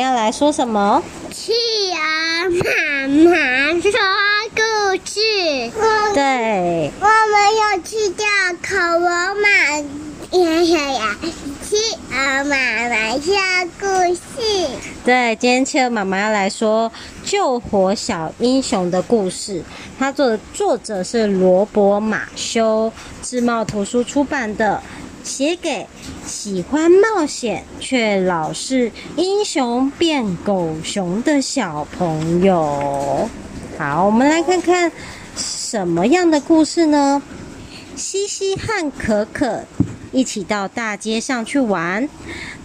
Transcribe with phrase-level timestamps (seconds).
[0.00, 1.02] 要来说什么？
[1.32, 1.52] 企
[1.92, 3.90] 鹅妈妈说
[4.54, 4.60] 故
[5.04, 5.20] 事。
[6.14, 8.26] 对，我们要去掉
[8.66, 9.48] 恐龙妈
[10.38, 11.16] 呀呀呀！
[11.62, 11.76] 企
[12.10, 12.56] 鹅妈
[12.88, 13.34] 妈说
[13.80, 14.68] 故事。
[15.04, 16.90] 对，今天企鹅妈妈要来说
[17.24, 19.64] 救火小英雄的故事。
[19.98, 22.92] 它作的作者是罗伯·马修，
[23.22, 24.82] 智茂图书出版的。
[25.22, 25.84] 写给
[26.26, 33.28] 喜欢冒险却老是英雄变狗熊的小朋友。
[33.78, 34.90] 好，我们来看看
[35.36, 37.22] 什么样的故事呢？
[37.94, 39.62] 西西和可可
[40.12, 42.08] 一起到大街上去玩。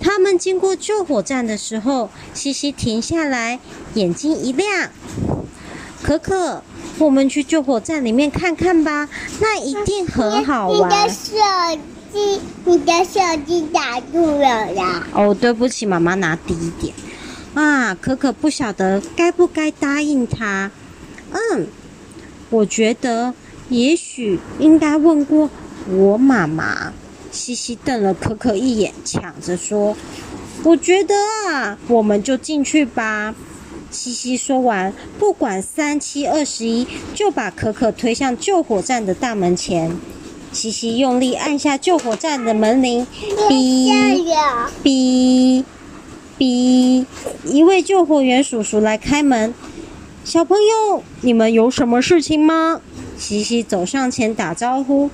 [0.00, 3.60] 他们经过救火站的时候，西西停下来，
[3.94, 4.88] 眼睛一亮
[6.02, 6.62] ：“可可，
[6.98, 9.08] 我们去救火站里面看看吧，
[9.40, 11.80] 那一定很好玩。”你的手
[12.12, 15.06] 你的手机打住了啦！
[15.12, 16.94] 哦，对不起，妈妈拿低一点。
[17.54, 20.70] 啊，可可不晓得该不该答应他。
[21.32, 21.66] 嗯，
[22.50, 23.34] 我觉得
[23.68, 25.50] 也许应该问过
[25.88, 26.92] 我妈妈。
[27.32, 29.96] 西西瞪了可可一眼，抢着说
[30.64, 31.14] ：“我觉得
[31.48, 33.32] 啊，我们就进去吧。”
[33.92, 39.96] 西西说完，不管三七二十一，就把可可推向救火站的大门前。
[40.52, 43.06] 西西用力按下救火站的门铃，
[43.48, 44.34] 哔
[44.82, 45.64] 哔
[46.38, 47.06] 哔！
[47.44, 49.54] 一位救火员叔叔来开门。
[50.24, 52.80] 小朋友，你们有什么事情吗？
[53.16, 55.10] 西西走上前打招呼：“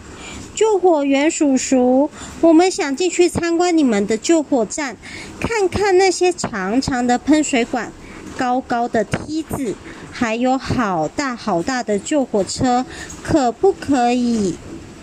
[0.55, 2.09] 救火员叔叔，
[2.41, 4.97] 我们想进去参观你们的救火站，
[5.39, 7.93] 看看那些长长的喷水管、
[8.39, 9.75] 高高的梯子，
[10.11, 12.87] 还有好大好大的救火车，
[13.23, 14.57] 可不可以？”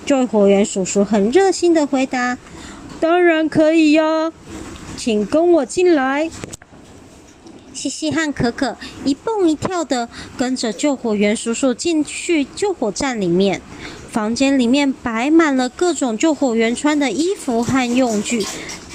[0.06, 2.38] 救火员叔叔很热心的回答
[3.00, 4.32] ：“当然可以呀，
[4.98, 6.30] 请跟我进来。”
[7.74, 13.62] 西西和可可一蹦一跳的跟着救火员叔叔进去救火站里面。
[14.12, 18.46] 房间里面摆满了各种救火员穿的衣服和用具，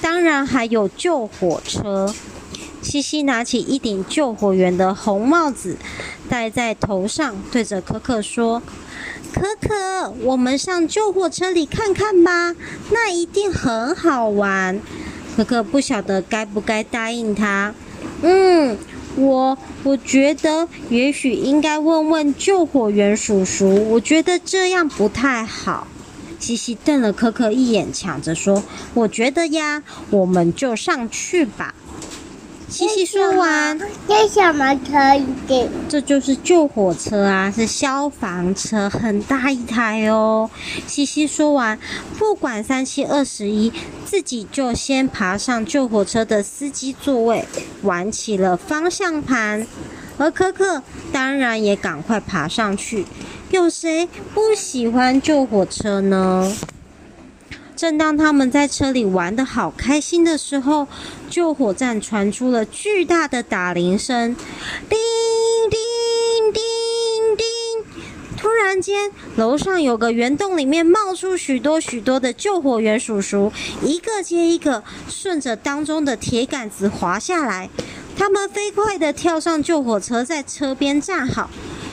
[0.00, 2.14] 当然还有救火车。
[2.80, 5.76] 西西拿起一顶救火员的红帽子
[6.28, 8.62] 戴在头上，对着可可说。
[9.32, 12.54] 可可，我们上救火车里看看吧，
[12.90, 14.80] 那一定很好玩。
[15.36, 17.72] 可可不晓得该不该答应他。
[18.22, 18.76] 嗯，
[19.16, 25.86] 我我觉得也许应该问问救火员叔叔，我觉得这样不太好。
[26.40, 28.62] 西西瞪了可可一眼，抢着说
[28.94, 31.74] ：“我觉得呀，我们就上去吧。”
[32.78, 35.68] 西西说完，这什么车一点？
[35.88, 40.48] 这就是救火车啊，是消防车，很大一台哦。
[40.86, 41.76] 西西说完，
[42.16, 43.72] 不管三七二十一，
[44.04, 47.44] 自己就先爬上救火车的司机座位，
[47.82, 49.66] 玩起了方向盘。
[50.16, 50.80] 而可可
[51.12, 53.04] 当然也赶快爬上去。
[53.50, 56.54] 有谁不喜欢救火车呢？
[57.78, 60.88] 正当他们在车里玩的好开心的时候，
[61.30, 64.34] 救火站传出了巨大的打铃声，
[64.88, 64.98] 叮
[65.70, 66.62] 叮叮
[67.36, 67.46] 叮！
[68.36, 73.52] 突然间，楼上有个圆洞，里面冒出许多许多的救火员叔叔，
[73.84, 77.70] 一个接一个，顺着当中的铁杆子滑下来。
[78.16, 81.48] 他们飞快地跳上救火车，在车边站好。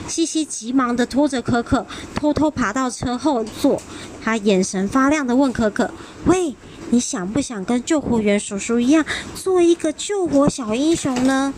[0.08, 3.80] 西西急忙地拖着可可，偷偷爬到车后座。
[4.22, 5.90] 他眼神发亮地问可可
[6.26, 6.54] ：“喂，
[6.90, 11.52] 你想不想跟救火员叔叔一样，做一个救火小英雄呢？”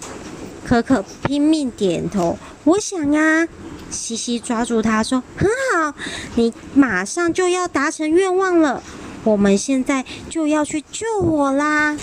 [0.67, 3.49] 可可拼命点头：“我想啊。”
[3.91, 5.95] 西西抓住他说：“很好，
[6.35, 8.83] 你马上就要达成愿望了。
[9.25, 11.97] 我们现在就要去救火啦！”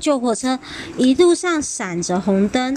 [0.00, 0.58] 救火车
[0.96, 2.76] 一路上闪着红灯。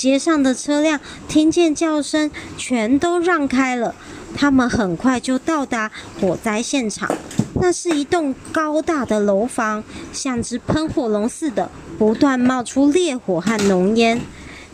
[0.00, 3.94] 街上的车辆听见叫声，全都让开了。
[4.34, 7.14] 他们很快就到达火灾现场。
[7.60, 14.22] 那是一栋高大的楼房，像只喷火龙似的，不断冒出烈火和浓烟。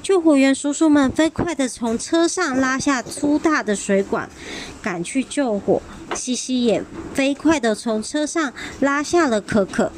[0.00, 4.30] 救火员叔叔们飞快地从车上拉下粗大的水管，
[4.80, 5.82] 赶去救火。
[6.14, 6.84] 西西也
[7.14, 9.90] 飞快地从车上拉下了可可。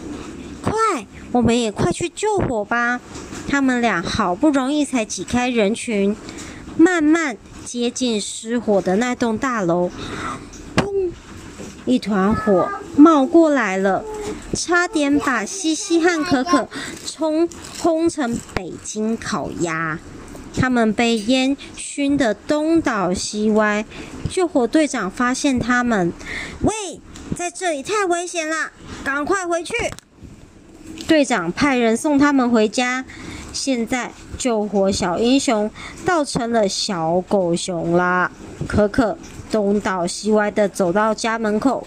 [0.62, 3.02] 快，我们也快去救火吧！
[3.48, 6.14] 他们俩好不容易才挤开人群，
[6.76, 9.90] 慢慢接近失火的那栋大楼。
[10.76, 11.10] 砰！
[11.86, 14.04] 一团火冒过来了，
[14.52, 16.68] 差点把西西和可可
[17.06, 17.48] 冲
[17.78, 19.98] 轰成北京烤鸭。
[20.54, 23.84] 他们被烟熏得东倒西歪。
[24.28, 26.12] 救火队长发现他们，
[26.60, 27.00] 喂！
[27.34, 28.72] 在这里太危险了，
[29.04, 29.74] 赶快回去。
[31.06, 33.04] 队长派人送他们回家。
[33.52, 35.70] 现在救火小英雄
[36.04, 38.30] 倒成了小狗熊啦。
[38.66, 39.16] 可可
[39.50, 41.86] 东倒西歪地走到家门口，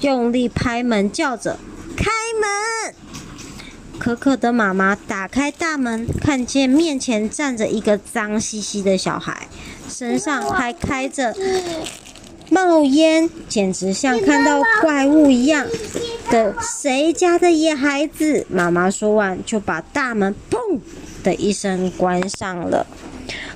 [0.00, 1.58] 用力拍门，叫着
[1.96, 2.04] ：“开
[2.40, 2.94] 门！”
[3.98, 9.48] 可可的妈妈打开大门，看见面前站着一个脏兮兮的小孩，
[9.88, 11.34] 身上还开着
[12.50, 15.66] 冒烟，简直像看到怪物一样
[16.30, 18.46] 的谁家的野孩子？
[18.48, 20.78] 妈妈说完，就把大门“砰”
[21.22, 22.86] 的一声关上了。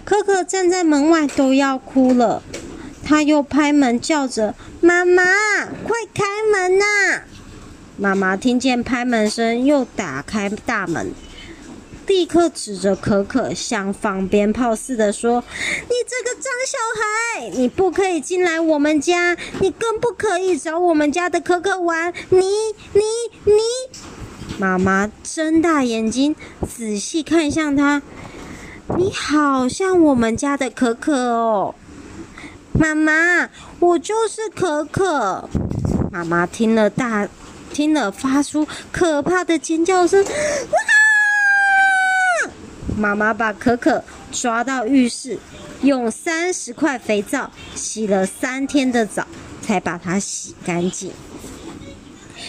[0.05, 2.43] 可可站在门外都要哭了，
[3.05, 5.23] 他又拍门叫着：“妈妈，
[5.85, 6.85] 快开门呐！”
[7.97, 11.13] 妈妈听见拍门声，又打开大门。
[12.07, 15.43] 立刻指着可可，像放鞭炮似的说
[15.89, 22.13] ：“你这个脏小孩，你不可以进来我们家，你更不可以找我们家的可可玩。
[22.29, 22.41] 你、
[22.93, 23.03] 你、
[23.45, 23.63] 你！”
[24.59, 26.37] 妈妈睁大眼睛，
[26.69, 28.03] 仔细看向他
[28.99, 31.75] ：“你好像我们家的可可哦。”
[32.75, 33.49] 妈妈，
[33.81, 35.49] 我就是可可。
[36.11, 37.29] 妈妈听了大，
[37.73, 40.23] 听了发出可怕的尖叫声。
[42.97, 45.39] 妈妈把可可抓到浴室，
[45.83, 49.27] 用三十块肥皂洗了三天的澡，
[49.63, 51.11] 才把它洗干净。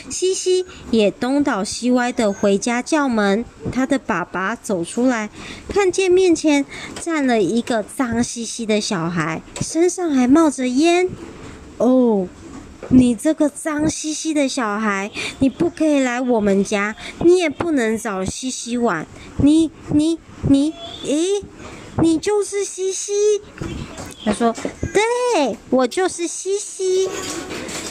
[0.09, 5.30] 西西也东倒西歪的回家叫门，他的爸爸走出来，
[5.69, 6.65] 看见面前
[7.00, 11.09] 站了一个脏兮兮的小孩，身上还冒着烟。
[11.77, 12.27] 哦。
[12.95, 15.10] 你这个脏兮兮的小孩，
[15.40, 19.07] 你不可以来我们家，你也不能找西西玩。
[19.38, 20.72] 你、你、你，
[21.04, 21.44] 诶，
[22.04, 23.12] 你就是西西。
[24.24, 24.54] 他说
[24.94, 27.10] ：“对，我就是西西。”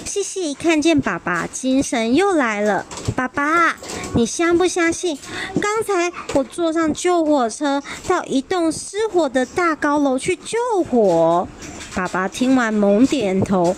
[0.07, 2.87] 西西一看见爸爸，精神又来了。
[3.17, 3.77] 爸爸，
[4.15, 5.19] 你相不相信？
[5.61, 11.49] 刚才我坐上救火车，到一栋失火的大高楼去救火。
[11.93, 13.75] 爸爸听完猛点头。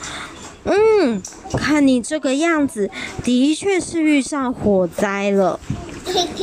[0.65, 1.23] 嗯，
[1.59, 2.91] 看你这个样子，
[3.23, 5.61] 的确是遇上火灾了。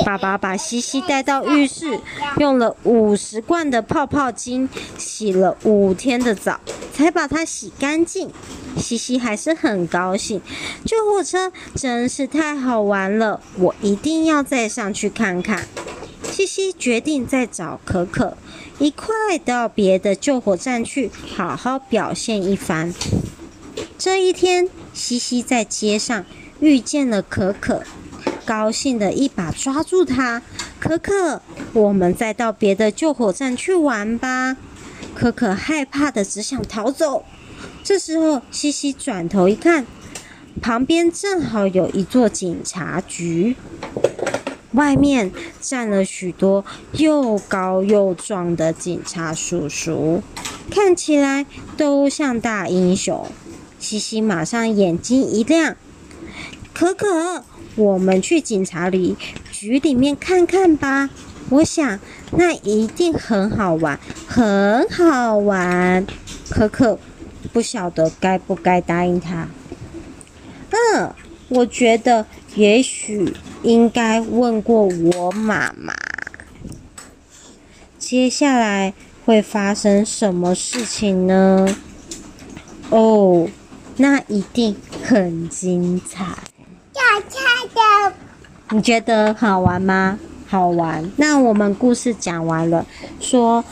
[0.06, 2.00] 爸爸把西西带到浴室，
[2.38, 6.60] 用了五十罐的泡泡精洗了五天的澡，
[6.94, 8.32] 才把它洗干净。
[8.78, 10.42] 西西还是很高兴，
[10.86, 15.68] 救护车真是太好玩了，我一定要再上去看看。
[16.24, 18.38] 西西决定再找可可
[18.80, 22.94] 一块到别的救火站去，好好表现一番。
[24.04, 26.26] 这一天，西西在街上
[26.60, 27.84] 遇见了可可，
[28.44, 30.42] 高兴地一把抓住她。
[30.80, 34.58] 可可，我们再到别的救火站去玩吧。
[35.14, 37.24] 可可害怕的只想逃走。
[37.84, 39.86] 这时候，西西转头一看，
[40.60, 43.56] 旁边正好有一座警察局，
[44.72, 50.24] 外面站了许多又高又壮的警察叔叔，
[50.72, 51.46] 看起来
[51.78, 53.28] 都像大英雄。
[53.82, 55.76] 西西马上眼睛一亮，
[56.72, 57.44] 可可，
[57.76, 59.18] 我们去警察里
[59.52, 61.10] 局里面看看吧。
[61.50, 62.00] 我想
[62.32, 66.06] 那一定很好玩，很好玩。
[66.50, 67.00] 可可
[67.52, 69.50] 不晓得该不该答应他。
[70.70, 71.14] 嗯，
[71.50, 72.26] 我觉得
[72.56, 75.94] 也许应该问过我妈妈。
[77.98, 78.94] 接下来
[79.26, 81.76] 会发生什么事情呢？
[82.90, 83.50] 哦。
[84.02, 86.26] 那一定很精彩。
[86.26, 87.38] 要猜
[88.10, 88.16] 的，
[88.72, 90.18] 你觉得好玩吗？
[90.48, 91.10] 好玩。
[91.18, 92.84] 那我们故事讲完了，
[93.20, 93.64] 说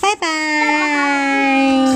[0.00, 0.20] 拜拜。
[0.20, 1.95] 拜拜。